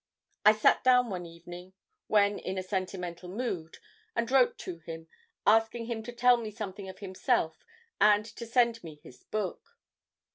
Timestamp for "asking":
5.45-5.85